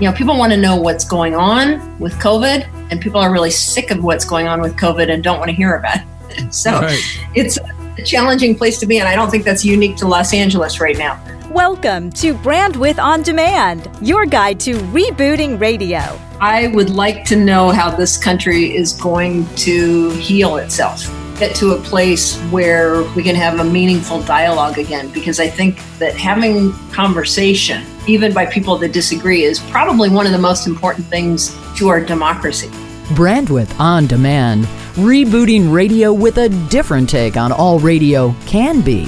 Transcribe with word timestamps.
You 0.00 0.10
know, 0.10 0.12
people 0.12 0.36
want 0.36 0.52
to 0.52 0.56
know 0.56 0.74
what's 0.74 1.04
going 1.04 1.36
on 1.36 2.00
with 2.00 2.14
COVID, 2.14 2.66
and 2.90 3.00
people 3.00 3.20
are 3.20 3.30
really 3.30 3.52
sick 3.52 3.92
of 3.92 4.02
what's 4.02 4.24
going 4.24 4.48
on 4.48 4.60
with 4.60 4.76
COVID 4.76 5.08
and 5.08 5.22
don't 5.22 5.38
want 5.38 5.50
to 5.50 5.56
hear 5.56 5.76
about 5.76 5.98
it. 5.98 6.04
So 6.52 6.72
right. 6.80 6.98
it's 7.36 7.58
a 7.96 8.02
challenging 8.02 8.56
place 8.56 8.80
to 8.80 8.86
be, 8.86 8.98
and 8.98 9.06
I 9.06 9.14
don't 9.14 9.30
think 9.30 9.44
that's 9.44 9.64
unique 9.64 9.94
to 9.98 10.08
Los 10.08 10.34
Angeles 10.34 10.80
right 10.80 10.98
now. 10.98 11.22
Welcome 11.48 12.10
to 12.10 12.34
Brandwidth 12.34 13.00
On 13.00 13.22
Demand, 13.22 13.88
your 14.02 14.26
guide 14.26 14.58
to 14.60 14.74
rebooting 14.90 15.60
radio. 15.60 16.00
I 16.40 16.72
would 16.74 16.90
like 16.90 17.24
to 17.26 17.36
know 17.36 17.70
how 17.70 17.88
this 17.88 18.16
country 18.16 18.74
is 18.74 18.94
going 18.94 19.46
to 19.58 20.10
heal 20.10 20.56
itself, 20.56 21.06
get 21.44 21.54
to 21.54 21.72
a 21.72 21.80
place 21.82 22.38
where 22.44 23.02
we 23.12 23.22
can 23.22 23.34
have 23.34 23.60
a 23.60 23.64
meaningful 23.64 24.22
dialogue 24.22 24.78
again, 24.78 25.10
because 25.10 25.38
I 25.38 25.46
think 25.46 25.78
that 25.98 26.16
having 26.16 26.72
conversation, 26.90 27.84
even 28.06 28.32
by 28.32 28.46
people 28.46 28.78
that 28.78 28.92
disagree, 28.92 29.42
is 29.42 29.60
probably 29.60 30.08
one 30.08 30.24
of 30.24 30.32
the 30.32 30.38
most 30.38 30.66
important 30.66 31.06
things 31.06 31.54
to 31.76 31.88
our 31.88 32.00
democracy. 32.02 32.68
Brandwidth 33.14 33.78
On 33.78 34.06
Demand, 34.06 34.64
rebooting 34.94 35.70
radio 35.70 36.14
with 36.14 36.38
a 36.38 36.48
different 36.70 37.10
take 37.10 37.36
on 37.36 37.52
all 37.52 37.78
radio 37.78 38.34
can 38.46 38.80
be. 38.80 39.06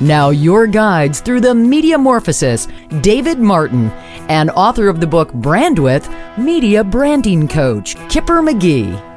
Now, 0.00 0.30
your 0.30 0.68
guides 0.68 1.20
through 1.20 1.40
the 1.40 1.54
Mediamorphosis, 1.54 2.70
David 3.02 3.40
Martin, 3.40 3.90
and 4.28 4.50
author 4.50 4.88
of 4.88 5.00
the 5.00 5.06
book 5.08 5.32
Brandwidth, 5.32 6.38
media 6.38 6.84
branding 6.84 7.48
coach, 7.48 7.96
Kipper 8.08 8.40
McGee. 8.40 9.11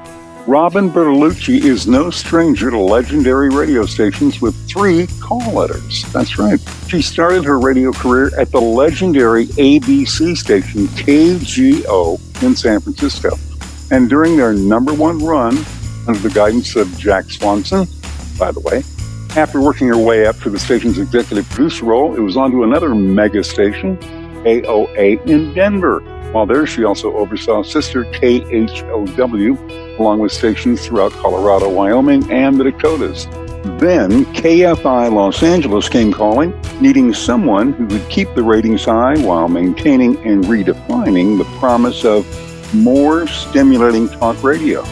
Robin 0.48 0.92
Bertolucci 0.92 1.64
is 1.64 1.88
no 1.88 2.12
stranger 2.12 2.70
to 2.70 2.78
legendary 2.78 3.50
radio 3.50 3.84
stations 3.84 4.42
with 4.42 4.56
three 4.70 5.08
call 5.20 5.54
letters. 5.54 6.04
That's 6.14 6.38
right. 6.38 6.60
She 6.88 7.02
started 7.02 7.44
her 7.46 7.58
radio 7.58 7.92
career 7.92 8.30
at 8.38 8.52
the 8.52 8.62
legendary 8.62 9.48
ABC 9.48 10.38
station 10.38 10.86
KGO 10.90 12.44
in 12.44 12.56
San 12.56 12.80
Francisco. 12.80 13.32
And 13.90 14.08
during 14.08 14.38
their 14.38 14.54
number 14.54 14.94
one 14.94 15.18
run, 15.18 15.58
under 16.08 16.20
the 16.20 16.30
guidance 16.32 16.76
of 16.76 16.96
Jack 16.96 17.32
Swanson, 17.32 17.88
by 18.38 18.52
the 18.52 18.60
way, 18.60 18.84
after 19.36 19.60
working 19.60 19.88
her 19.88 19.98
way 19.98 20.28
up 20.28 20.40
to 20.42 20.52
the 20.52 20.60
station's 20.60 21.00
executive 21.00 21.50
producer 21.50 21.86
role, 21.86 22.16
it 22.16 22.20
was 22.20 22.38
on 22.38 22.52
to 22.52 22.64
another 22.64 22.94
mega 22.94 23.44
station, 23.44 23.98
KOA 24.44 25.24
in 25.26 25.56
Denver. 25.56 26.02
While 26.34 26.46
there, 26.46 26.68
she 26.68 26.84
also 26.84 27.14
oversaw 27.16 27.64
sister 27.64 28.04
KHOW, 28.04 29.85
along 30.00 30.20
with 30.20 30.32
stations 30.32 30.86
throughout 30.86 31.12
Colorado, 31.14 31.70
Wyoming, 31.70 32.30
and 32.32 32.58
the 32.58 32.66
Dakotas. 32.66 33.26
Then 33.80 34.26
KFI 34.34 35.12
Los 35.12 35.42
Angeles 35.42 35.90
came 35.90 36.14
calling, 36.14 36.54
needing 36.80 37.14
someone 37.14 37.74
who 37.74 37.88
could 37.88 38.08
keep 38.10 38.34
the 38.36 38.44
ratings 38.44 38.86
high 38.86 39.18
while 39.18 39.48
maintaining 39.48 40.18
and 40.26 40.44
redefining 40.46 41.38
the 41.38 41.46
promise 41.60 42.06
of 42.06 42.26
more 42.74 43.28
stimulating 43.28 44.08
talk 44.08 44.42
radio. 44.44 44.84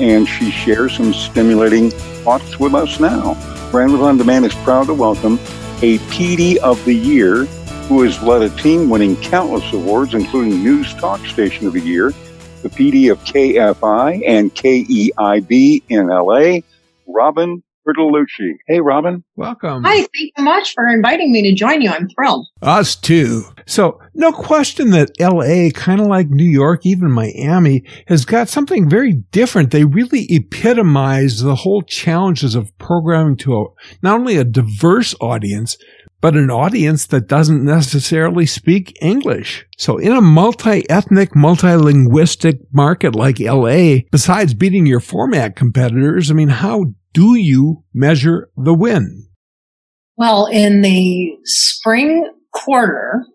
And 0.00 0.28
she 0.28 0.50
shares 0.50 0.96
some 0.96 1.12
stimulating 1.14 1.90
thoughts 1.90 2.58
with 2.58 2.74
us 2.74 3.00
now. 3.00 3.34
Brandwidth 3.70 4.02
On 4.02 4.16
Demand 4.16 4.44
is 4.44 4.54
proud 4.56 4.86
to 4.86 4.94
welcome 4.94 5.34
a 5.82 5.98
PD 6.08 6.56
of 6.56 6.84
the 6.84 6.94
Year 6.94 7.44
who 7.86 8.02
has 8.02 8.20
led 8.22 8.42
a 8.42 8.50
team 8.56 8.90
winning 8.90 9.16
countless 9.16 9.72
awards, 9.72 10.14
including 10.14 10.62
News 10.62 10.92
Talk 10.94 11.24
Station 11.26 11.66
of 11.66 11.72
the 11.72 11.80
Year, 11.80 12.12
the 12.68 12.74
PD 12.74 13.12
of 13.12 13.22
KFI 13.24 14.22
and 14.26 14.54
KEIB 14.54 15.82
in 15.88 16.08
LA, 16.08 16.60
Robin 17.06 17.62
Bertolucci. 17.86 18.54
Hey, 18.66 18.80
Robin. 18.80 19.22
Welcome. 19.36 19.84
Hi, 19.84 19.98
thank 19.98 20.10
you 20.14 20.30
so 20.36 20.42
much 20.42 20.74
for 20.74 20.88
inviting 20.88 21.30
me 21.30 21.42
to 21.42 21.54
join 21.54 21.80
you. 21.80 21.90
I'm 21.90 22.08
thrilled. 22.08 22.48
Us 22.62 22.96
too. 22.96 23.44
So, 23.66 24.00
no 24.14 24.32
question 24.32 24.90
that 24.90 25.10
LA, 25.20 25.70
kind 25.70 26.00
of 26.00 26.08
like 26.08 26.28
New 26.28 26.44
York, 26.44 26.84
even 26.84 27.12
Miami, 27.12 27.84
has 28.08 28.24
got 28.24 28.48
something 28.48 28.88
very 28.88 29.12
different. 29.12 29.70
They 29.70 29.84
really 29.84 30.26
epitomize 30.28 31.42
the 31.42 31.54
whole 31.54 31.82
challenges 31.82 32.56
of 32.56 32.76
programming 32.78 33.36
to 33.38 33.60
a, 33.60 33.64
not 34.02 34.18
only 34.18 34.36
a 34.36 34.44
diverse 34.44 35.14
audience, 35.20 35.76
but 36.20 36.34
an 36.34 36.50
audience 36.50 37.06
that 37.06 37.28
doesn't 37.28 37.64
necessarily 37.64 38.46
speak 38.46 38.96
English. 39.00 39.66
So 39.76 39.98
in 39.98 40.12
a 40.12 40.20
multi-ethnic, 40.20 41.32
multilinguistic 41.32 42.60
market 42.72 43.14
like 43.14 43.38
LA, 43.38 43.98
besides 44.10 44.54
beating 44.54 44.86
your 44.86 45.00
format 45.00 45.56
competitors, 45.56 46.30
I 46.30 46.34
mean, 46.34 46.48
how 46.48 46.94
do 47.12 47.34
you 47.34 47.84
measure 47.94 48.50
the 48.56 48.74
win? 48.74 49.28
Well, 50.16 50.46
in 50.46 50.80
the 50.80 51.36
spring 51.44 52.30
quarter, 52.52 53.26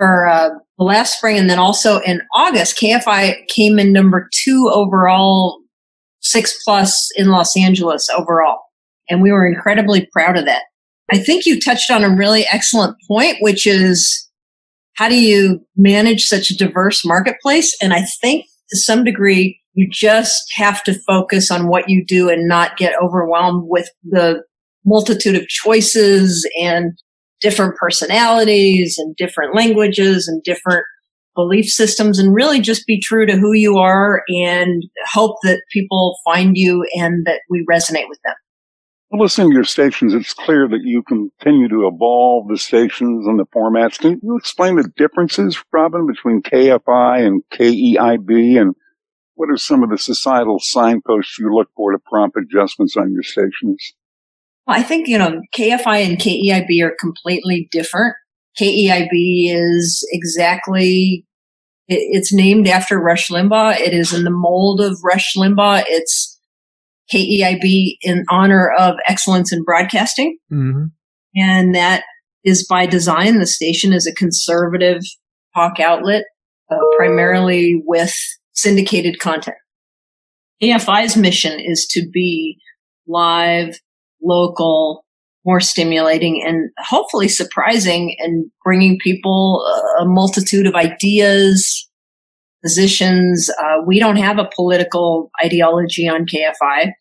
for 0.00 0.26
uh, 0.26 0.48
the 0.78 0.84
last 0.84 1.18
spring, 1.18 1.38
and 1.38 1.50
then 1.50 1.58
also 1.58 2.00
in 2.00 2.22
August, 2.34 2.78
KFI 2.78 3.46
came 3.48 3.78
in 3.78 3.92
number 3.92 4.28
two 4.32 4.70
overall, 4.72 5.60
six 6.20 6.62
plus 6.64 7.10
in 7.16 7.28
Los 7.28 7.56
Angeles 7.56 8.08
overall. 8.08 8.60
And 9.10 9.20
we 9.20 9.30
were 9.30 9.46
incredibly 9.46 10.08
proud 10.10 10.38
of 10.38 10.46
that. 10.46 10.62
I 11.12 11.18
think 11.18 11.46
you 11.46 11.60
touched 11.60 11.90
on 11.90 12.04
a 12.04 12.14
really 12.14 12.46
excellent 12.50 12.96
point, 13.08 13.36
which 13.40 13.66
is 13.66 14.28
how 14.94 15.08
do 15.08 15.20
you 15.20 15.60
manage 15.76 16.24
such 16.24 16.50
a 16.50 16.56
diverse 16.56 17.04
marketplace? 17.04 17.76
And 17.82 17.92
I 17.92 18.02
think 18.20 18.44
to 18.70 18.78
some 18.78 19.04
degree, 19.04 19.60
you 19.74 19.88
just 19.90 20.44
have 20.54 20.82
to 20.84 20.98
focus 21.06 21.50
on 21.50 21.68
what 21.68 21.88
you 21.88 22.04
do 22.04 22.28
and 22.28 22.46
not 22.46 22.76
get 22.76 22.94
overwhelmed 23.02 23.64
with 23.66 23.88
the 24.04 24.42
multitude 24.84 25.36
of 25.36 25.48
choices 25.48 26.48
and 26.60 26.92
different 27.40 27.76
personalities 27.76 28.98
and 28.98 29.16
different 29.16 29.54
languages 29.54 30.28
and 30.28 30.42
different 30.42 30.84
belief 31.34 31.66
systems 31.66 32.18
and 32.18 32.34
really 32.34 32.60
just 32.60 32.86
be 32.86 33.00
true 33.00 33.24
to 33.24 33.36
who 33.36 33.52
you 33.52 33.78
are 33.78 34.22
and 34.28 34.82
hope 35.12 35.36
that 35.42 35.62
people 35.72 36.18
find 36.24 36.56
you 36.56 36.84
and 36.94 37.24
that 37.24 37.40
we 37.48 37.64
resonate 37.70 38.08
with 38.08 38.18
them. 38.24 38.34
Listening 39.12 39.50
to 39.50 39.54
your 39.54 39.64
stations, 39.64 40.14
it's 40.14 40.32
clear 40.32 40.68
that 40.68 40.82
you 40.84 41.02
continue 41.02 41.68
to 41.68 41.88
evolve 41.88 42.46
the 42.48 42.56
stations 42.56 43.26
and 43.26 43.40
the 43.40 43.46
formats. 43.46 43.98
Can 43.98 44.20
you 44.22 44.36
explain 44.36 44.76
the 44.76 44.88
differences, 44.96 45.60
Robin, 45.72 46.06
between 46.06 46.42
KFI 46.42 47.26
and 47.26 47.42
KEIB 47.52 48.60
and 48.60 48.76
what 49.34 49.50
are 49.50 49.56
some 49.56 49.82
of 49.82 49.90
the 49.90 49.98
societal 49.98 50.58
signposts 50.60 51.38
you 51.40 51.52
look 51.52 51.70
for 51.74 51.90
to 51.90 51.98
prompt 51.98 52.36
adjustments 52.36 52.96
on 52.96 53.12
your 53.12 53.24
stations? 53.24 53.94
Well, 54.66 54.78
I 54.78 54.82
think, 54.84 55.08
you 55.08 55.18
know, 55.18 55.40
KFI 55.56 56.06
and 56.06 56.18
KEIB 56.18 56.80
are 56.84 56.94
completely 57.00 57.68
different. 57.72 58.14
KEIB 58.60 59.08
is 59.10 60.06
exactly, 60.12 61.26
it's 61.88 62.32
named 62.32 62.68
after 62.68 63.00
Rush 63.00 63.28
Limbaugh. 63.28 63.80
It 63.80 63.92
is 63.92 64.12
in 64.12 64.22
the 64.22 64.30
mold 64.30 64.80
of 64.80 65.00
Rush 65.02 65.34
Limbaugh. 65.36 65.82
It's 65.88 66.39
KEIB 67.12 67.96
in 68.02 68.24
honor 68.30 68.72
of 68.78 68.94
excellence 69.06 69.52
in 69.52 69.64
broadcasting. 69.64 70.38
Mm-hmm. 70.52 70.84
And 71.36 71.74
that 71.74 72.04
is 72.44 72.66
by 72.66 72.86
design. 72.86 73.38
The 73.38 73.46
station 73.46 73.92
is 73.92 74.06
a 74.06 74.14
conservative 74.14 75.02
talk 75.54 75.80
outlet, 75.80 76.24
uh, 76.70 76.76
primarily 76.96 77.82
with 77.84 78.14
syndicated 78.52 79.18
content. 79.20 79.56
KFI's 80.62 81.16
mission 81.16 81.58
is 81.58 81.86
to 81.92 82.08
be 82.12 82.58
live, 83.06 83.78
local, 84.22 85.04
more 85.44 85.60
stimulating 85.60 86.42
and 86.46 86.70
hopefully 86.78 87.28
surprising 87.28 88.14
and 88.18 88.50
bringing 88.62 88.98
people 89.02 89.64
a 90.00 90.04
multitude 90.04 90.66
of 90.66 90.74
ideas, 90.74 91.88
positions. 92.62 93.50
Uh, 93.50 93.82
we 93.86 93.98
don't 93.98 94.16
have 94.16 94.38
a 94.38 94.48
political 94.54 95.30
ideology 95.44 96.08
on 96.08 96.26
KFI. 96.26 96.92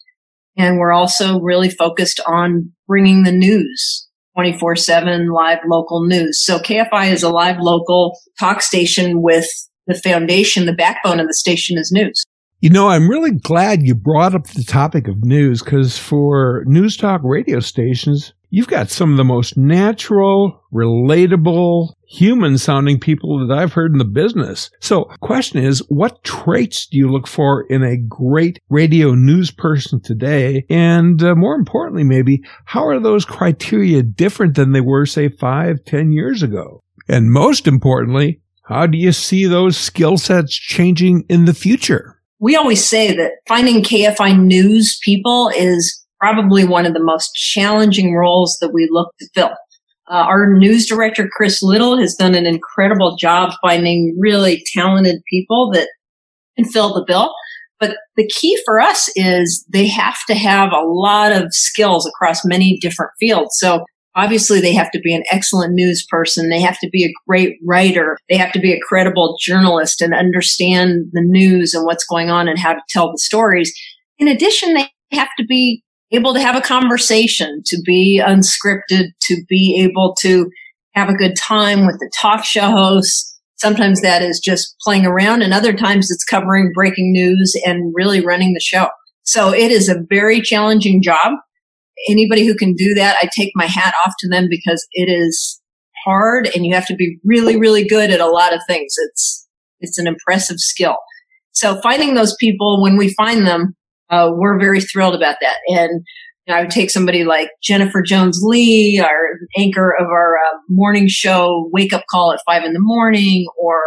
And 0.57 0.77
we're 0.77 0.91
also 0.91 1.39
really 1.39 1.69
focused 1.69 2.19
on 2.27 2.71
bringing 2.87 3.23
the 3.23 3.31
news 3.31 4.07
24 4.35 4.75
7 4.75 5.29
live 5.29 5.59
local 5.67 6.05
news. 6.05 6.43
So 6.43 6.59
KFI 6.59 7.11
is 7.11 7.23
a 7.23 7.29
live 7.29 7.57
local 7.59 8.17
talk 8.39 8.61
station 8.61 9.21
with 9.21 9.47
the 9.87 9.95
foundation, 9.95 10.65
the 10.65 10.73
backbone 10.73 11.19
of 11.19 11.27
the 11.27 11.33
station 11.33 11.77
is 11.77 11.91
news. 11.91 12.23
You 12.62 12.69
know, 12.69 12.89
I'm 12.89 13.09
really 13.09 13.31
glad 13.31 13.83
you 13.83 13.95
brought 13.95 14.35
up 14.35 14.47
the 14.47 14.63
topic 14.63 15.07
of 15.07 15.23
news 15.23 15.63
because 15.63 15.97
for 15.97 16.63
news 16.67 16.97
talk 16.97 17.21
radio 17.23 17.62
stations, 17.62 18.33
you've 18.50 18.68
got 18.68 18.90
some 18.90 19.12
of 19.12 19.18
the 19.18 19.24
most 19.24 19.57
natural, 19.57 20.63
relatable, 20.74 21.94
human 22.07 22.57
sounding 22.57 23.00
people 23.00 23.46
that 23.46 23.57
I've 23.57 23.74
heard 23.74 23.92
in 23.92 23.98
the 23.98 24.06
business. 24.06 24.69
So 24.80 25.06
question 25.22 25.63
is, 25.63 25.80
what 25.90 26.24
traits 26.24 26.88
do 26.88 26.98
you 26.98 27.12
look 27.12 27.28
for 27.28 27.63
in 27.63 27.84
a 27.84 27.98
great 27.98 28.60
radio 28.69 29.13
news 29.13 29.51
person 29.51 30.01
today? 30.01 30.66
And 30.69 31.22
uh, 31.22 31.36
more 31.36 31.56
importantly, 31.56 32.04
maybe, 32.04 32.44
how 32.66 32.88
are 32.88 33.00
those 33.00 33.25
criteria 33.25 34.04
different 34.04 34.56
than 34.56 34.72
they 34.72 34.81
were, 34.81 35.06
say, 35.06 35.30
five, 35.30 35.84
ten 35.86 36.12
years 36.12 36.44
ago? 36.44 36.84
And 37.07 37.31
most 37.31 37.68
importantly, 37.68 38.42
how 38.63 38.86
do 38.86 38.98
you 38.98 39.12
see 39.12 39.46
those 39.46 39.78
skill 39.78 40.18
sets 40.18 40.54
changing 40.54 41.25
in 41.28 41.46
the 41.46 41.54
future? 41.54 42.22
We 42.40 42.56
always 42.56 42.88
say 42.88 43.16
that 43.16 43.31
finding 43.48 43.84
KFI 43.84 44.40
news 44.40 45.00
people 45.04 45.50
is 45.56 46.06
probably 46.19 46.66
one 46.66 46.86
of 46.86 46.94
the 46.94 47.04
most 47.04 47.33
challenging 47.33 48.16
roles 48.16 48.57
that 48.62 48.74
we 48.74 48.88
look 48.92 49.13
to 49.19 49.30
fill. 49.33 49.56
Uh, 50.10 50.25
our 50.25 50.57
news 50.57 50.88
director, 50.88 51.30
Chris 51.31 51.62
Little, 51.62 51.98
has 51.98 52.16
done 52.16 52.33
an 52.33 52.48
incredible 52.48 53.16
job 53.16 53.51
finding 53.62 54.18
really 54.19 54.63
talented 54.74 55.21
people 55.30 55.71
that 55.74 55.88
can 56.57 56.66
fill 56.66 56.94
the 56.94 57.06
bill. 57.06 57.33
But 57.80 57.95
the 58.18 58.27
key 58.27 58.60
for 58.66 58.80
us 58.80 59.10
is 59.16 59.66
they 59.71 59.88
have 59.88 60.18
to 60.27 60.36
have 60.36 60.71
a 60.71 60.83
lot 60.83 61.31
of 61.31 61.54
skills 61.54 62.06
across 62.07 62.44
many 62.44 62.77
different 62.80 63.12
fields. 63.19 63.57
So 63.57 63.86
obviously 64.15 64.60
they 64.60 64.74
have 64.74 64.92
to 64.92 65.00
be 65.00 65.13
an 65.13 65.24
excellent 65.31 65.74
news 65.74 66.06
person. 66.10 66.50
They 66.50 66.60
have 66.60 66.80
to 66.80 66.89
be 66.89 67.06
a 67.06 67.13
great 67.27 67.57
writer. 67.65 68.18
They 68.30 68.36
have 68.36 68.51
to 68.54 68.60
be 68.60 68.74
a 68.74 68.80
credible 68.81 69.38
journalist 69.39 70.01
and 70.01 70.13
understand 70.13 71.06
the 71.13 71.22
news 71.24 71.74
and 71.74 71.86
what's 71.86 72.06
going 72.06 72.30
on 72.30 72.48
and 72.48 72.60
how 72.60 72.74
to 72.74 72.81
tell 72.89 73.12
the 73.12 73.18
stories. 73.19 73.72
In 74.18 74.27
addition, 74.27 74.74
they 74.74 74.89
have 75.12 75.30
to 75.38 75.45
be 75.45 75.83
able 76.11 76.33
to 76.33 76.39
have 76.39 76.56
a 76.56 76.61
conversation, 76.61 77.61
to 77.65 77.81
be 77.85 78.21
unscripted, 78.23 79.09
to 79.21 79.44
be 79.47 79.79
able 79.81 80.15
to 80.21 80.50
have 80.94 81.09
a 81.09 81.13
good 81.13 81.35
time 81.35 81.85
with 81.85 82.00
the 82.00 82.11
talk 82.19 82.44
show 82.44 82.69
hosts 82.71 83.29
Sometimes 83.59 84.00
that 84.01 84.21
is 84.21 84.39
just 84.39 84.75
playing 84.81 85.06
around 85.06 85.41
and 85.41 85.53
other 85.53 85.73
times 85.73 86.09
it's 86.09 86.23
covering 86.23 86.71
breaking 86.73 87.11
news 87.11 87.53
and 87.65 87.94
really 87.94 88.25
running 88.25 88.53
the 88.53 88.61
show. 88.61 88.88
So 89.23 89.53
it 89.53 89.69
is 89.69 89.89
a 89.89 90.01
very 90.09 90.39
challenging 90.39 91.01
job. 91.03 91.33
Anybody 92.09 92.47
who 92.47 92.55
can 92.55 92.73
do 92.73 92.94
that, 92.94 93.17
I 93.21 93.29
take 93.35 93.51
my 93.55 93.65
hat 93.65 93.94
off 94.05 94.13
to 94.19 94.29
them 94.29 94.47
because 94.50 94.88
it 94.94 95.12
is 95.12 95.62
hard 96.05 96.50
and 96.55 96.65
you 96.65 96.73
have 96.73 96.88
to 96.88 96.95
be 96.95 97.19
really, 97.25 97.59
really 97.59 97.83
good 97.83 98.12
at 98.12 98.21
a 98.21 98.27
lot 98.27 98.53
of 98.53 98.62
things. 98.65 98.94
It's, 98.97 99.45
it's 99.81 99.97
an 99.97 100.07
impressive 100.07 100.59
skill. 100.59 100.95
So 101.51 101.81
finding 101.81 102.13
those 102.13 102.38
people 102.39 102.81
when 102.81 102.95
we 102.95 103.13
find 103.15 103.45
them, 103.45 103.75
uh, 104.09 104.29
we're 104.33 104.59
very 104.59 104.81
thrilled 104.81 105.15
about 105.15 105.38
that. 105.41 105.57
And 105.67 106.03
I 106.50 106.61
would 106.61 106.71
take 106.71 106.89
somebody 106.89 107.23
like 107.23 107.51
Jennifer 107.61 108.01
Jones 108.01 108.39
Lee, 108.41 109.00
our 109.00 109.38
anchor 109.57 109.95
of 110.00 110.07
our 110.07 110.38
uh, 110.38 110.57
morning 110.67 111.07
show, 111.07 111.69
Wake 111.71 111.94
Up 111.94 112.03
Call 112.09 112.33
at 112.33 112.41
five 112.45 112.63
in 112.63 112.73
the 112.73 112.79
morning, 112.81 113.45
or, 113.61 113.81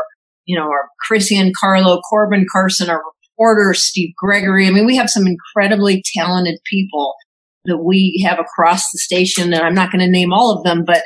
you 0.44 0.56
know, 0.56 0.66
our 0.66 0.88
Chrissy 1.00 1.36
and 1.36 1.54
Carlo 1.56 2.00
Corbin 2.08 2.46
Carson, 2.50 2.88
our 2.88 3.02
reporter, 3.38 3.74
Steve 3.74 4.14
Gregory. 4.16 4.66
I 4.66 4.70
mean, 4.70 4.86
we 4.86 4.96
have 4.96 5.10
some 5.10 5.26
incredibly 5.26 6.04
talented 6.14 6.60
people 6.70 7.14
that 7.64 7.78
we 7.78 8.24
have 8.24 8.38
across 8.38 8.90
the 8.92 8.98
station, 8.98 9.52
and 9.52 9.62
I'm 9.62 9.74
not 9.74 9.90
going 9.90 10.04
to 10.04 10.10
name 10.10 10.32
all 10.32 10.56
of 10.56 10.62
them, 10.64 10.84
but 10.84 11.02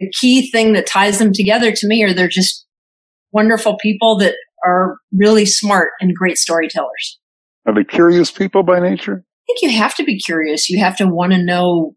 the 0.00 0.10
key 0.10 0.50
thing 0.50 0.72
that 0.74 0.86
ties 0.86 1.18
them 1.18 1.32
together 1.32 1.72
to 1.72 1.86
me 1.86 2.02
are 2.02 2.12
they're 2.12 2.28
just 2.28 2.66
wonderful 3.32 3.76
people 3.78 4.16
that 4.18 4.34
are 4.64 4.96
really 5.12 5.46
smart 5.46 5.90
and 6.00 6.14
great 6.14 6.38
storytellers. 6.38 7.18
Are 7.66 7.74
they 7.74 7.84
curious 7.84 8.30
people 8.30 8.62
by 8.62 8.80
nature? 8.80 9.24
I 9.24 9.42
think 9.46 9.62
you 9.62 9.78
have 9.78 9.94
to 9.96 10.04
be 10.04 10.18
curious. 10.18 10.70
You 10.70 10.80
have 10.80 10.96
to 10.96 11.06
want 11.06 11.32
to 11.32 11.42
know 11.42 11.94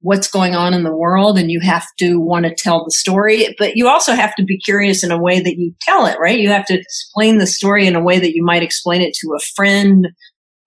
what's 0.00 0.28
going 0.28 0.54
on 0.54 0.74
in 0.74 0.82
the 0.82 0.94
world 0.94 1.38
and 1.38 1.50
you 1.50 1.60
have 1.60 1.86
to 1.98 2.18
want 2.18 2.44
to 2.44 2.54
tell 2.54 2.84
the 2.84 2.90
story, 2.90 3.54
but 3.58 3.76
you 3.76 3.88
also 3.88 4.14
have 4.14 4.34
to 4.34 4.44
be 4.44 4.58
curious 4.58 5.04
in 5.04 5.12
a 5.12 5.20
way 5.20 5.40
that 5.40 5.56
you 5.56 5.72
tell 5.80 6.06
it, 6.06 6.18
right? 6.20 6.38
You 6.38 6.50
have 6.50 6.66
to 6.66 6.74
explain 6.74 7.38
the 7.38 7.46
story 7.46 7.86
in 7.86 7.94
a 7.94 8.02
way 8.02 8.18
that 8.18 8.34
you 8.34 8.44
might 8.44 8.64
explain 8.64 9.00
it 9.00 9.14
to 9.20 9.34
a 9.36 9.40
friend, 9.54 10.08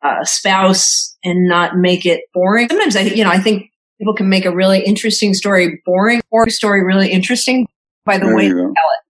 a 0.02 0.26
spouse, 0.26 1.16
and 1.24 1.48
not 1.48 1.76
make 1.76 2.06
it 2.06 2.22
boring. 2.34 2.70
Sometimes 2.70 2.96
I, 2.96 3.02
you 3.02 3.26
know, 3.26 3.30
I 3.30 3.40
think 3.40 3.72
people 4.00 4.16
can 4.16 4.30
make 4.30 4.46
a 4.46 4.56
really 4.56 4.80
interesting 4.80 5.34
story 5.34 5.82
boring 5.86 6.22
or 6.32 6.46
a 6.48 6.52
story 6.52 6.84
really 6.84 7.12
interesting 7.12 7.68
by 8.06 8.18
the 8.18 8.28
There 8.28 8.36
way 8.36 8.46
you 8.46 8.56
they 8.56 8.62
tell 8.62 8.70
it. 8.70 9.02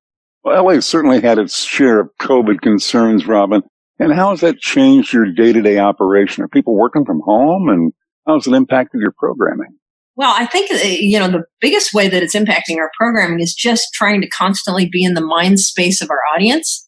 Well, 0.44 0.66
LA 0.66 0.80
certainly 0.80 1.22
had 1.22 1.38
its 1.38 1.64
share 1.64 2.00
of 2.00 2.10
COVID 2.20 2.62
concerns, 2.62 3.28
Robin. 3.28 3.62
And 4.00 4.14
how 4.14 4.32
has 4.32 4.42
that 4.42 4.60
changed 4.60 5.14
your 5.14 5.26
day 5.32 5.54
to 5.54 5.62
day 5.62 5.80
operation? 5.80 6.44
Are 6.44 6.48
people 6.50 6.76
working 6.76 7.06
from 7.06 7.22
home 7.26 7.70
and 7.70 7.94
how 8.28 8.34
has 8.36 8.48
it 8.48 8.54
impacted 8.54 9.02
your 9.02 9.14
programming? 9.18 9.78
Well, 10.18 10.34
I 10.36 10.46
think, 10.46 10.72
uh, 10.72 10.78
you 10.84 11.20
know, 11.20 11.28
the 11.30 11.44
biggest 11.60 11.94
way 11.94 12.08
that 12.08 12.24
it's 12.24 12.36
impacting 12.36 12.78
our 12.78 12.90
programming 12.98 13.42
is 13.42 13.54
just 13.54 13.88
trying 13.94 14.22
to 14.22 14.30
constantly 14.30 14.88
be 14.90 15.04
in 15.04 15.14
the 15.14 15.22
mind 15.26 15.60
space 15.60 16.02
of 16.02 16.10
our 16.10 16.20
audience. 16.34 16.88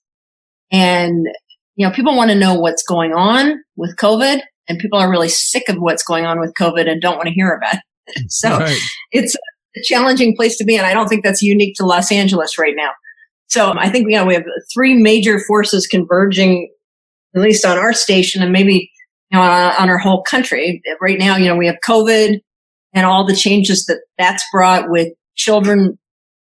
And, 0.72 1.26
you 1.76 1.88
know, 1.88 1.94
people 1.94 2.16
want 2.16 2.32
to 2.32 2.36
know 2.36 2.56
what's 2.56 2.84
going 2.84 3.14
on 3.14 3.56
with 3.76 3.96
COVID 3.98 4.42
and 4.70 4.80
people 4.80 5.00
are 5.00 5.10
really 5.10 5.30
sick 5.30 5.70
of 5.70 5.78
what's 5.78 6.04
going 6.04 6.26
on 6.26 6.40
with 6.40 6.54
COVID 6.60 6.90
and 6.90 7.02
don't 7.02 7.16
want 7.18 7.28
to 7.28 7.34
hear 7.34 7.52
about 7.54 7.76
it. 7.76 7.82
So 8.30 8.50
Right. 8.60 8.78
it's 9.12 9.36
a 9.36 9.82
challenging 9.84 10.34
place 10.36 10.58
to 10.58 10.64
be. 10.64 10.78
And 10.78 10.86
I 10.86 10.94
don't 10.94 11.08
think 11.10 11.24
that's 11.26 11.42
unique 11.42 11.76
to 11.76 11.86
Los 11.86 12.12
Angeles 12.12 12.58
right 12.58 12.74
now. 12.76 12.92
So 13.48 13.74
I 13.78 13.90
think, 13.90 14.08
you 14.10 14.16
know, 14.16 14.26
we 14.26 14.34
have 14.34 14.44
three 14.74 14.94
major 14.94 15.40
forces 15.48 15.88
converging, 15.88 16.70
at 17.38 17.44
least 17.44 17.66
on 17.66 17.78
our 17.78 17.94
station 17.94 18.42
and 18.42 18.52
maybe, 18.52 18.92
you 19.32 19.38
know, 19.38 19.42
on, 19.42 19.90
our 19.90 19.98
whole 19.98 20.24
country. 20.24 20.82
Right 21.02 21.20
now, 21.20 21.38
you 21.38 21.48
know, 21.48 21.56
we 21.56 21.68
have 21.68 21.78
COVID 21.88 22.40
and 22.94 23.06
all 23.06 23.26
the 23.26 23.36
changes 23.36 23.86
that 23.86 24.02
that's 24.18 24.44
brought 24.52 24.90
with 24.90 25.10
children, 25.36 25.98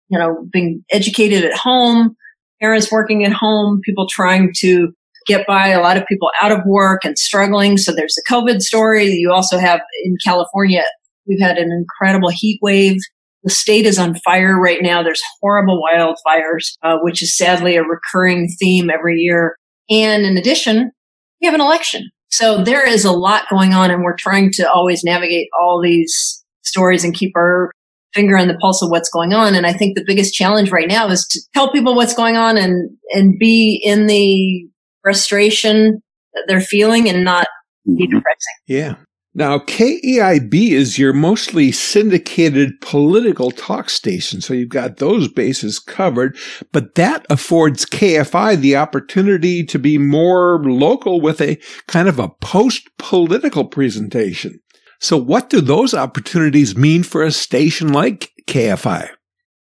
you 0.09 0.19
know, 0.19 0.47
being 0.53 0.85
educated 0.91 1.45
at 1.45 1.57
home, 1.57 2.17
parents 2.61 2.91
working 2.91 3.25
at 3.25 3.33
home, 3.33 3.81
people 3.85 4.07
trying 4.09 4.53
to 4.59 4.93
get 5.27 5.47
by, 5.47 5.69
a 5.69 5.81
lot 5.81 5.97
of 5.97 6.07
people 6.07 6.31
out 6.41 6.51
of 6.51 6.61
work 6.67 7.05
and 7.05 7.19
struggling. 7.19 7.77
So 7.77 7.93
there's 7.93 8.15
the 8.15 8.25
COVID 8.29 8.63
story. 8.63 9.07
You 9.07 9.31
also 9.31 9.59
have 9.59 9.81
in 10.05 10.17
California, 10.25 10.85
we've 11.27 11.41
had 11.41 11.59
an 11.59 11.71
incredible 11.71 12.31
heat 12.31 12.59
wave. 12.63 12.97
The 13.45 13.51
state 13.51 13.87
is 13.87 13.99
on 13.99 14.17
fire 14.25 14.59
right 14.59 14.83
now. 14.83 15.03
There's 15.03 15.23
horrible 15.41 15.81
wildfires, 15.83 16.73
uh, 16.83 16.99
which 17.03 17.23
is 17.23 17.37
sadly 17.37 17.77
a 17.77 17.85
recurring 17.85 18.49
theme 18.59 18.91
every 18.91 19.19
year. 19.19 19.57
And 19.91 20.25
in 20.25 20.37
addition, 20.37 20.93
we 21.41 21.47
have 21.47 21.55
an 21.55 21.61
election. 21.61 22.11
So 22.31 22.63
there 22.63 22.87
is 22.87 23.05
a 23.05 23.13
lot 23.13 23.49
going 23.51 23.73
on 23.73 23.91
and 23.91 24.03
we're 24.03 24.17
trying 24.17 24.51
to 24.53 24.71
always 24.71 25.03
navigate 25.03 25.49
all 25.59 25.81
these 25.83 26.45
stories 26.63 27.05
and 27.05 27.15
keep 27.15 27.33
our 27.37 27.71
finger 28.15 28.37
on 28.37 28.49
the 28.49 28.59
pulse 28.59 28.83
of 28.83 28.91
what's 28.91 29.11
going 29.11 29.33
on. 29.33 29.55
And 29.55 29.67
I 29.67 29.73
think 29.73 29.97
the 29.97 30.05
biggest 30.07 30.35
challenge 30.35 30.71
right 30.71 30.89
now 30.89 31.09
is 31.09 31.27
to 31.31 31.41
tell 31.55 31.73
people 31.73 31.95
what's 31.95 32.15
going 32.15 32.37
on 32.37 32.57
and, 32.57 32.91
and 33.13 33.39
be 33.39 33.81
in 33.83 34.07
the 34.07 34.67
frustration 35.03 36.03
that 36.35 36.45
they're 36.49 36.61
feeling 36.61 37.09
and 37.09 37.25
not 37.25 37.47
be 37.87 37.93
mm-hmm. 38.05 38.17
depressing. 38.17 38.55
Yeah. 38.67 38.97
Now, 39.39 39.61
KEIB 39.61 40.73
is 40.73 40.99
your 40.99 41.13
mostly 41.13 41.71
syndicated 41.71 42.81
political 42.81 43.53
talk 43.53 43.89
station, 43.89 44.41
so 44.41 44.53
you've 44.53 44.69
got 44.69 44.97
those 44.97 45.29
bases 45.29 45.79
covered, 45.79 46.37
but 46.73 46.97
that 46.97 47.25
affords 47.31 47.87
KFI 47.87 48.57
the 48.57 48.75
opportunity 48.75 49.65
to 49.65 49.79
be 49.79 49.97
more 49.97 50.61
local 50.65 51.21
with 51.21 51.41
a 51.41 51.57
kind 51.87 52.09
of 52.09 52.19
a 52.19 52.31
post-political 52.41 53.67
presentation. 53.67 54.59
So 54.99 55.17
what 55.17 55.51
do 55.51 55.61
those 55.61 55.95
opportunities 55.95 56.77
mean 56.77 57.05
for 57.05 57.23
a 57.23 57.31
station 57.31 57.93
like 57.93 58.33
KFI? 58.49 59.09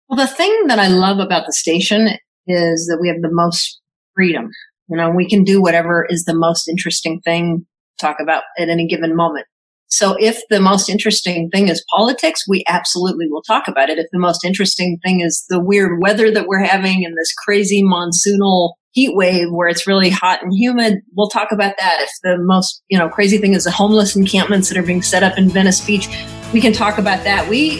Well, 0.09 0.17
the 0.17 0.27
thing 0.27 0.69
that 0.69 0.79
I 0.79 0.89
love 0.89 1.19
about 1.19 1.45
the 1.45 1.53
station 1.53 2.09
is 2.47 2.87
that 2.87 2.97
we 2.99 3.09
have 3.09 3.21
the 3.21 3.29
most 3.31 3.79
freedom. 4.15 4.49
You 4.89 4.97
know, 4.97 5.11
we 5.11 5.29
can 5.29 5.45
do 5.45 5.61
whatever 5.61 6.07
is 6.09 6.25
the 6.25 6.35
most 6.35 6.67
interesting 6.67 7.21
thing 7.21 7.67
to 7.99 8.07
talk 8.07 8.17
about 8.23 8.45
at 8.59 8.71
any 8.71 8.89
given 8.89 9.15
moment. 9.15 9.45
So 9.89 10.17
if 10.19 10.41
the 10.51 10.61
most 10.61 10.89
interesting 10.89 11.49
thing 11.51 11.69
is 11.69 11.85
politics, 11.95 12.45
we 12.49 12.65
absolutely 12.69 13.27
will 13.29 13.43
talk 13.43 13.69
about 13.69 13.89
it. 13.89 13.99
If 13.99 14.07
the 14.13 14.19
most 14.19 14.45
interesting 14.45 14.99
thing 15.05 15.21
is 15.21 15.45
the 15.49 15.61
weird 15.61 16.01
weather 16.01 16.31
that 16.33 16.47
we're 16.47 16.65
having 16.65 17.05
and 17.05 17.17
this 17.17 17.33
crazy 17.45 17.83
monsoonal 17.83 18.73
heat 18.91 19.15
wave 19.15 19.49
where 19.51 19.69
it's 19.69 19.87
really 19.87 20.11
hot 20.11 20.43
and 20.43 20.53
humid, 20.53 20.99
we'll 21.17 21.29
talk 21.29 21.53
about 21.53 21.75
that. 21.79 21.99
If 22.01 22.11
the 22.23 22.37
most, 22.39 22.83
you 22.89 22.99
know, 22.99 23.09
crazy 23.09 23.39
thing 23.39 23.53
is 23.53 23.65
the 23.65 23.71
homeless 23.71 24.17
encampments 24.17 24.69
that 24.71 24.79
are 24.79 24.83
being 24.83 25.03
set 25.03 25.23
up 25.23 25.39
in 25.39 25.49
Venice 25.49 25.85
Beach, 25.85 26.09
we 26.53 26.61
can 26.61 26.73
talk 26.73 26.99
about 26.99 27.23
that. 27.25 27.49
We 27.49 27.79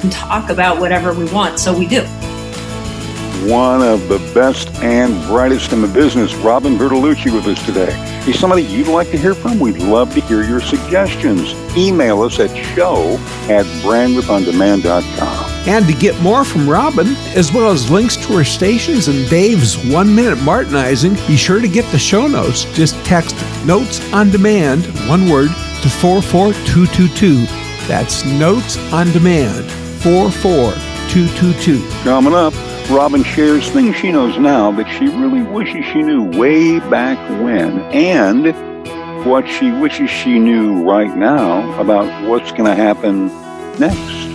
can 0.00 0.10
talk 0.10 0.50
about 0.50 0.80
whatever 0.80 1.12
we 1.12 1.26
want. 1.26 1.58
So 1.58 1.76
we 1.76 1.86
do. 1.86 2.04
One 3.42 3.82
of 3.82 4.08
the 4.08 4.18
best 4.32 4.68
and 4.76 5.22
brightest 5.26 5.72
in 5.72 5.82
the 5.82 5.88
business, 5.88 6.34
Robin 6.34 6.78
Bertolucci, 6.78 7.34
with 7.34 7.46
us 7.46 7.64
today. 7.66 7.92
He's 8.24 8.38
somebody 8.38 8.62
you'd 8.62 8.88
like 8.88 9.10
to 9.10 9.18
hear 9.18 9.34
from? 9.34 9.60
We'd 9.60 9.78
love 9.78 10.14
to 10.14 10.20
hear 10.20 10.42
your 10.42 10.60
suggestions. 10.60 11.52
Email 11.76 12.22
us 12.22 12.40
at 12.40 12.56
show 12.74 13.18
at 13.50 13.66
brandwidthondemand.com. 13.82 15.50
And 15.66 15.86
to 15.86 15.92
get 15.92 16.18
more 16.22 16.44
from 16.44 16.68
Robin, 16.68 17.08
as 17.34 17.52
well 17.52 17.70
as 17.70 17.90
links 17.90 18.16
to 18.16 18.36
her 18.38 18.44
stations 18.44 19.08
and 19.08 19.28
Dave's 19.28 19.76
one 19.92 20.14
minute 20.14 20.38
Martinizing, 20.38 21.14
be 21.26 21.36
sure 21.36 21.60
to 21.60 21.68
get 21.68 21.90
the 21.90 21.98
show 21.98 22.26
notes. 22.26 22.64
Just 22.72 22.94
text 23.04 23.34
Notes 23.66 24.00
on 24.12 24.30
Demand, 24.30 24.86
one 25.08 25.28
word, 25.28 25.48
to 25.82 25.90
44222. 25.90 27.44
That's 27.86 28.24
Notes 28.24 28.78
on 28.92 29.10
Demand, 29.12 29.70
44222. 30.02 31.86
Coming 32.04 32.34
up, 32.34 32.54
Robin 32.90 33.24
shares 33.24 33.68
things 33.70 33.96
she 33.96 34.12
knows 34.12 34.38
now 34.38 34.70
that 34.72 34.86
she 34.98 35.06
really 35.06 35.42
wishes 35.42 35.84
she 35.86 36.02
knew 36.02 36.24
way 36.38 36.78
back 36.80 37.18
when, 37.42 37.80
and 37.92 38.54
what 39.24 39.48
she 39.48 39.70
wishes 39.70 40.10
she 40.10 40.38
knew 40.38 40.82
right 40.84 41.16
now 41.16 41.80
about 41.80 42.28
what's 42.28 42.50
going 42.50 42.64
to 42.64 42.74
happen 42.74 43.28
next. 43.78 44.32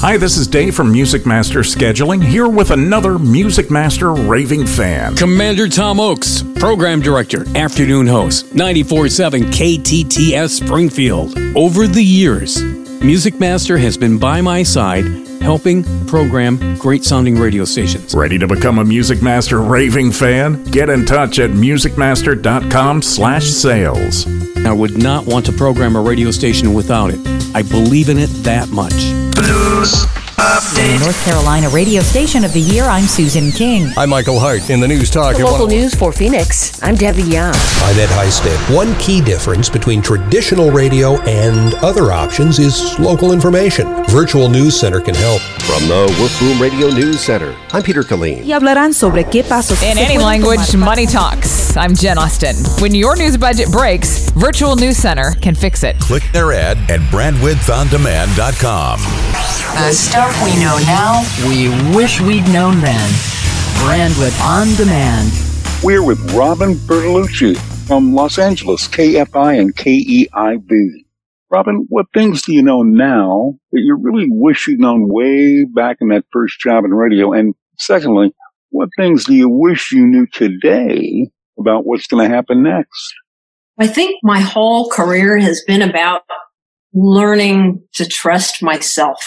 Hi, 0.00 0.16
this 0.16 0.38
is 0.38 0.48
Dave 0.48 0.74
from 0.74 0.90
Music 0.90 1.26
Master 1.26 1.60
Scheduling, 1.60 2.24
here 2.24 2.48
with 2.48 2.70
another 2.70 3.18
Music 3.18 3.70
Master 3.70 4.14
raving 4.14 4.66
fan. 4.66 5.14
Commander 5.14 5.68
Tom 5.68 6.00
Oakes, 6.00 6.42
Program 6.56 7.00
Director, 7.00 7.44
Afternoon 7.56 8.06
Host, 8.06 8.46
94.7 8.46 9.42
KTTS 9.52 10.64
Springfield. 10.64 11.36
Over 11.54 11.86
the 11.86 12.02
years, 12.02 12.62
Music 13.02 13.38
Master 13.38 13.76
has 13.76 13.98
been 13.98 14.18
by 14.18 14.40
my 14.40 14.62
side 14.62 15.04
helping 15.42 15.84
program 16.06 16.76
great 16.78 17.04
sounding 17.04 17.38
radio 17.38 17.64
stations. 17.64 18.14
Ready 18.14 18.38
to 18.38 18.46
become 18.46 18.78
a 18.78 18.84
Music 18.84 19.22
Master 19.22 19.60
raving 19.60 20.12
fan? 20.12 20.62
Get 20.64 20.88
in 20.88 21.04
touch 21.04 21.38
at 21.38 21.50
musicmaster.com 21.50 23.02
slash 23.02 23.44
sales. 23.44 24.26
I 24.64 24.72
would 24.72 24.96
not 24.96 25.26
want 25.26 25.44
to 25.46 25.52
program 25.52 25.96
a 25.96 26.00
radio 26.00 26.30
station 26.30 26.74
without 26.74 27.10
it. 27.10 27.20
I 27.54 27.62
believe 27.62 28.08
in 28.08 28.18
it 28.18 28.30
that 28.44 28.68
much. 28.70 28.94
News 29.42 30.06
update. 30.72 31.00
North 31.00 31.24
Carolina 31.24 31.68
Radio 31.68 32.02
Station 32.02 32.44
of 32.44 32.52
the 32.52 32.60
Year, 32.60 32.84
I'm 32.84 33.04
Susan 33.04 33.52
King. 33.52 33.92
I'm 33.96 34.10
Michael 34.10 34.38
Hart 34.38 34.70
in 34.70 34.80
the 34.80 34.88
News 34.88 35.10
Talk. 35.10 35.36
The 35.36 35.44
local 35.44 35.66
oh 35.66 35.68
news 35.68 35.94
for 35.94 36.12
Phoenix, 36.12 36.82
I'm 36.82 36.94
Debbie 36.94 37.22
Young. 37.22 37.54
I'm 37.54 37.98
Ed 37.98 38.08
Heisted. 38.08 38.74
One 38.74 38.94
key 38.98 39.20
difference 39.20 39.68
between 39.68 40.02
traditional 40.02 40.70
radio 40.70 41.20
and 41.22 41.74
other 41.76 42.12
options 42.12 42.58
is 42.58 42.98
local 42.98 43.32
information. 43.32 44.04
Virtual 44.06 44.48
News 44.48 44.78
Center 44.78 45.00
can 45.00 45.14
help. 45.14 45.40
From 45.62 45.88
the 45.88 46.14
Woof 46.20 46.38
Boom 46.40 46.60
Radio 46.60 46.88
News 46.88 47.20
Center, 47.20 47.54
I'm 47.72 47.82
Peter 47.82 48.02
Killeen. 48.02 48.44
Y 48.44 48.52
hablarán 48.52 48.94
sobre 48.94 49.24
qué 49.24 49.42
pasos 49.44 49.82
In 49.82 49.98
any 49.98 50.18
language, 50.18 50.76
money 50.76 51.06
talks. 51.06 51.76
I'm 51.76 51.94
Jen 51.94 52.18
Austin. 52.18 52.56
When 52.80 52.94
your 52.94 53.16
news 53.16 53.36
budget 53.36 53.70
breaks, 53.70 54.21
Virtual 54.34 54.76
News 54.76 54.96
Center 54.96 55.32
can 55.42 55.54
fix 55.54 55.84
it. 55.84 55.98
Click 56.00 56.22
their 56.32 56.52
ad 56.52 56.78
at 56.90 57.00
brandwidthondemand.com. 57.10 58.98
The 58.98 59.92
stuff 59.92 60.42
we 60.42 60.54
know 60.58 60.78
now, 60.86 61.22
we 61.46 61.68
wish 61.94 62.18
we'd 62.18 62.48
known 62.48 62.80
then. 62.80 63.10
Brandwidth 63.84 64.40
on 64.40 64.74
demand. 64.76 65.30
We're 65.82 66.02
with 66.02 66.32
Robin 66.32 66.74
Bertolucci 66.74 67.58
from 67.86 68.14
Los 68.14 68.38
Angeles, 68.38 68.88
KFI 68.88 69.60
and 69.60 69.76
KEIB. 69.76 71.04
Robin, 71.50 71.84
what 71.90 72.06
things 72.14 72.40
do 72.40 72.54
you 72.54 72.62
know 72.62 72.82
now 72.82 73.58
that 73.72 73.82
you 73.82 73.98
really 74.00 74.28
wish 74.30 74.66
you'd 74.66 74.80
known 74.80 75.08
way 75.12 75.66
back 75.66 75.98
in 76.00 76.08
that 76.08 76.24
first 76.32 76.58
job 76.58 76.86
in 76.86 76.92
radio? 76.92 77.34
And 77.34 77.54
secondly, 77.78 78.32
what 78.70 78.88
things 78.96 79.26
do 79.26 79.34
you 79.34 79.50
wish 79.50 79.92
you 79.92 80.06
knew 80.06 80.26
today 80.32 81.28
about 81.58 81.84
what's 81.84 82.06
going 82.06 82.26
to 82.26 82.34
happen 82.34 82.62
next? 82.62 83.14
I 83.78 83.86
think 83.86 84.16
my 84.22 84.40
whole 84.40 84.88
career 84.90 85.38
has 85.38 85.62
been 85.66 85.82
about 85.82 86.22
learning 86.94 87.82
to 87.94 88.06
trust 88.06 88.62
myself 88.62 89.18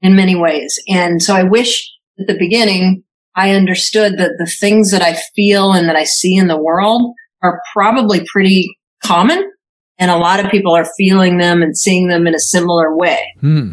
in 0.00 0.16
many 0.16 0.36
ways. 0.36 0.78
And 0.88 1.22
so 1.22 1.34
I 1.34 1.42
wish 1.42 1.90
at 2.18 2.26
the 2.26 2.38
beginning 2.38 3.02
I 3.34 3.52
understood 3.52 4.18
that 4.18 4.32
the 4.38 4.46
things 4.46 4.90
that 4.90 5.02
I 5.02 5.16
feel 5.34 5.72
and 5.72 5.88
that 5.88 5.96
I 5.96 6.04
see 6.04 6.36
in 6.36 6.48
the 6.48 6.60
world 6.60 7.14
are 7.42 7.62
probably 7.72 8.24
pretty 8.30 8.76
common. 9.04 9.50
And 9.98 10.10
a 10.10 10.16
lot 10.16 10.44
of 10.44 10.50
people 10.50 10.74
are 10.74 10.88
feeling 10.96 11.38
them 11.38 11.62
and 11.62 11.76
seeing 11.76 12.08
them 12.08 12.26
in 12.26 12.34
a 12.34 12.40
similar 12.40 12.96
way. 12.96 13.20
Hmm. 13.40 13.72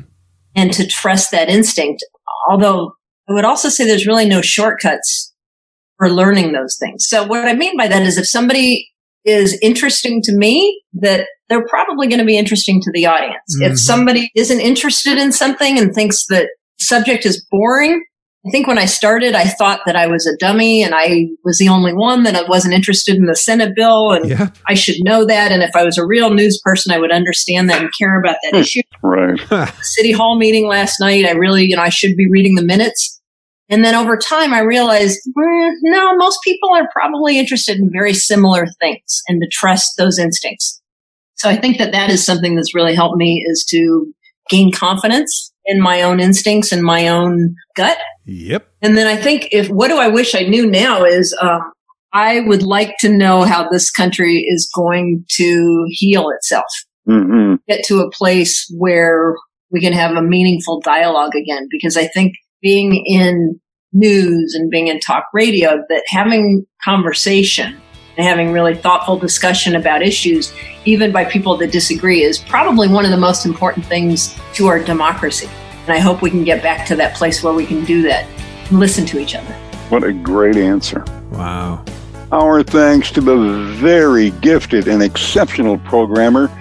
And 0.55 0.73
to 0.73 0.85
trust 0.87 1.31
that 1.31 1.49
instinct. 1.49 2.03
Although 2.49 2.93
I 3.29 3.33
would 3.33 3.45
also 3.45 3.69
say 3.69 3.85
there's 3.85 4.07
really 4.07 4.27
no 4.27 4.41
shortcuts 4.41 5.33
for 5.97 6.09
learning 6.09 6.53
those 6.53 6.77
things. 6.79 7.07
So 7.07 7.25
what 7.25 7.47
I 7.47 7.53
mean 7.53 7.77
by 7.77 7.87
that 7.87 8.03
is 8.03 8.17
if 8.17 8.27
somebody 8.27 8.89
is 9.27 9.59
interesting 9.61 10.21
to 10.23 10.35
me, 10.35 10.81
that 10.93 11.27
they're 11.49 11.67
probably 11.67 12.07
going 12.07 12.19
to 12.19 12.25
be 12.25 12.37
interesting 12.37 12.81
to 12.81 12.91
the 12.91 13.05
audience. 13.05 13.55
Mm-hmm. 13.55 13.71
If 13.71 13.79
somebody 13.79 14.31
isn't 14.35 14.59
interested 14.59 15.17
in 15.17 15.31
something 15.31 15.77
and 15.77 15.93
thinks 15.93 16.25
that 16.27 16.49
subject 16.79 17.25
is 17.25 17.45
boring, 17.51 18.03
I 18.45 18.49
think 18.49 18.67
when 18.67 18.77
I 18.77 18.85
started, 18.85 19.35
I 19.35 19.43
thought 19.43 19.81
that 19.85 19.97
I 19.97 20.07
was 20.07 20.25
a 20.25 20.37
dummy 20.37 20.81
and 20.81 20.93
I 20.95 21.25
was 21.43 21.57
the 21.57 21.67
only 21.67 21.93
one 21.93 22.23
that 22.23 22.35
I 22.35 22.47
wasn't 22.47 22.73
interested 22.73 23.17
in 23.17 23.25
the 23.25 23.35
Senate 23.35 23.75
bill 23.75 24.11
and 24.13 24.29
yeah. 24.29 24.49
I 24.67 24.73
should 24.73 25.03
know 25.03 25.25
that. 25.25 25.51
And 25.51 25.61
if 25.61 25.75
I 25.75 25.83
was 25.83 25.97
a 25.97 26.05
real 26.05 26.33
news 26.33 26.61
person, 26.63 26.93
I 26.93 26.97
would 26.97 27.11
understand 27.11 27.69
that 27.69 27.81
and 27.81 27.91
care 27.99 28.17
about 28.17 28.37
that 28.43 28.57
issue. 28.57 28.81
Right. 29.03 29.37
City 29.81 30.13
Hall 30.13 30.37
meeting 30.37 30.67
last 30.67 30.97
night, 31.01 31.25
I 31.25 31.31
really, 31.31 31.65
you 31.65 31.75
know, 31.75 31.81
I 31.81 31.89
should 31.89 32.15
be 32.15 32.29
reading 32.29 32.55
the 32.55 32.63
minutes. 32.63 33.16
And 33.69 33.83
then 33.83 33.95
over 33.95 34.17
time, 34.17 34.53
I 34.53 34.61
realized, 34.61 35.19
mm, 35.37 35.71
no, 35.83 36.15
most 36.15 36.39
people 36.43 36.69
are 36.73 36.87
probably 36.93 37.37
interested 37.37 37.77
in 37.77 37.89
very 37.91 38.13
similar 38.13 38.65
things 38.79 39.21
and 39.27 39.41
to 39.41 39.47
trust 39.51 39.97
those 39.97 40.17
instincts. 40.17 40.81
So 41.35 41.49
I 41.49 41.55
think 41.55 41.77
that 41.77 41.91
that 41.91 42.09
is 42.09 42.25
something 42.25 42.55
that's 42.55 42.73
really 42.73 42.95
helped 42.95 43.17
me 43.17 43.43
is 43.47 43.65
to 43.69 44.13
gain 44.49 44.71
confidence 44.71 45.51
in 45.65 45.81
my 45.81 46.01
own 46.01 46.19
instincts 46.19 46.71
and 46.71 46.81
my 46.81 47.09
own 47.09 47.55
gut. 47.75 47.97
Yep. 48.25 48.67
And 48.81 48.97
then 48.97 49.07
I 49.07 49.17
think 49.17 49.49
if 49.51 49.69
what 49.69 49.89
do 49.89 49.97
I 49.97 50.07
wish 50.07 50.33
I 50.33 50.43
knew 50.43 50.65
now 50.65 51.03
is 51.03 51.37
um, 51.41 51.61
I 52.13 52.39
would 52.41 52.63
like 52.63 52.95
to 52.99 53.09
know 53.09 53.43
how 53.43 53.69
this 53.69 53.91
country 53.91 54.45
is 54.47 54.69
going 54.73 55.25
to 55.31 55.85
heal 55.89 56.29
itself, 56.29 56.65
mm-hmm. 57.07 57.55
get 57.67 57.83
to 57.85 57.99
a 57.99 58.09
place 58.11 58.65
where 58.77 59.35
we 59.71 59.81
can 59.81 59.93
have 59.93 60.15
a 60.15 60.21
meaningful 60.21 60.79
dialogue 60.79 61.35
again. 61.35 61.67
Because 61.69 61.97
I 61.97 62.07
think 62.07 62.33
being 62.61 63.03
in 63.05 63.59
news 63.93 64.53
and 64.55 64.69
being 64.69 64.87
in 64.87 64.99
talk 64.99 65.25
radio, 65.33 65.83
that 65.89 66.03
having 66.07 66.65
conversation 66.83 67.75
and 68.17 68.25
having 68.25 68.51
really 68.51 68.75
thoughtful 68.75 69.17
discussion 69.17 69.75
about 69.75 70.01
issues, 70.01 70.53
even 70.85 71.11
by 71.11 71.23
people 71.23 71.55
that 71.57 71.71
disagree, 71.71 72.23
is 72.23 72.39
probably 72.39 72.87
one 72.87 73.05
of 73.05 73.11
the 73.11 73.17
most 73.17 73.45
important 73.45 73.85
things 73.85 74.35
to 74.53 74.67
our 74.67 74.79
democracy. 74.79 75.49
And 75.85 75.95
I 75.95 75.99
hope 75.99 76.21
we 76.21 76.29
can 76.29 76.43
get 76.43 76.63
back 76.63 76.85
to 76.87 76.95
that 76.95 77.15
place 77.15 77.43
where 77.43 77.53
we 77.53 77.65
can 77.65 77.85
do 77.85 78.01
that 78.03 78.27
and 78.69 78.79
listen 78.79 79.05
to 79.07 79.19
each 79.19 79.35
other. 79.35 79.53
What 79.89 80.03
a 80.03 80.11
great 80.11 80.57
answer. 80.57 81.05
Wow. 81.31 81.85
Our 82.31 82.61
thanks 82.61 83.09
to 83.11 83.21
the 83.21 83.37
very 83.75 84.31
gifted 84.31 84.87
and 84.87 85.01
exceptional 85.01 85.77
programmer, 85.77 86.51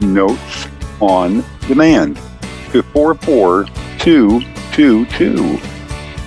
notes 0.00 0.66
on 1.00 1.44
demand 1.66 2.16
to 2.72 2.82
44222. 2.82 5.60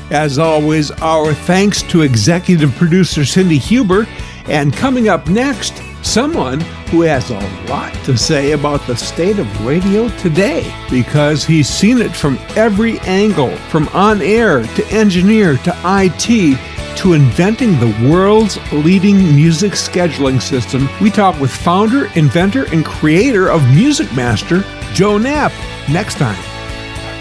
As 0.10 0.40
always, 0.40 0.90
our 0.92 1.34
thanks 1.34 1.82
to 1.84 2.02
executive 2.02 2.74
producer 2.76 3.26
Cindy 3.26 3.58
Huber. 3.58 4.08
And 4.48 4.74
coming 4.74 5.10
up 5.10 5.28
next, 5.28 5.82
someone 6.02 6.64
who 6.89 7.01
has 7.01 7.29
a 7.29 7.39
lot 7.70 7.94
to 8.06 8.17
say 8.17 8.51
about 8.51 8.86
the 8.88 8.96
state 8.96 9.39
of 9.39 9.65
radio 9.65 10.10
today 10.17 10.74
because 10.89 11.46
he's 11.46 11.67
seen 11.67 12.00
it 12.00 12.15
from 12.15 12.39
every 12.56 13.00
angle, 13.01 13.56
from 13.70 13.88
on 13.89 14.22
air 14.22 14.63
to 14.63 14.88
engineer 14.88 15.58
to 15.58 15.74
IT 15.86 16.58
to 16.98 17.13
inventing 17.13 17.79
the 17.79 18.10
world's 18.10 18.58
leading 18.74 19.17
music 19.36 19.74
scheduling 19.74 20.41
system. 20.41 20.89
We 21.00 21.12
talk 21.12 21.39
with 21.39 21.51
founder, 21.51 22.08
inventor, 22.15 22.65
and 22.74 22.84
creator 22.84 23.50
of 23.50 23.62
Music 23.75 24.12
Master, 24.15 24.63
Joe 24.94 25.17
Knapp, 25.17 25.51
next 25.89 26.15
time. 26.15 26.41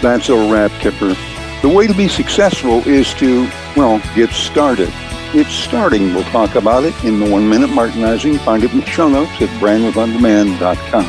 That's 0.01 0.29
a 0.29 0.51
wrap, 0.51 0.71
Kipper. 0.81 1.15
The 1.61 1.69
way 1.69 1.85
to 1.85 1.93
be 1.93 2.07
successful 2.07 2.87
is 2.87 3.13
to, 3.15 3.43
well, 3.75 4.01
get 4.15 4.31
started. 4.31 4.91
It's 5.33 5.51
starting. 5.51 6.13
We'll 6.13 6.23
talk 6.25 6.55
about 6.55 6.85
it 6.85 6.95
in 7.03 7.19
the 7.19 7.29
one 7.29 7.49
minute 7.49 7.69
Martinizing. 7.69 8.39
Find 8.39 8.63
it 8.63 8.71
in 8.71 8.79
the 8.79 8.85
show 8.85 9.09
notes 9.09 9.41
at 9.41 9.49
brandwidthondemand.com. 9.59 11.05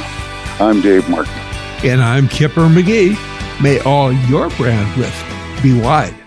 I'm 0.61 0.81
Dave 0.81 1.09
Martin. 1.09 1.33
And 1.85 2.03
I'm 2.03 2.27
Kipper 2.27 2.63
McGee. 2.63 3.17
May 3.63 3.79
all 3.81 4.13
your 4.13 4.51
brand 4.51 4.97
with 4.97 5.63
be 5.63 5.79
wide. 5.79 6.18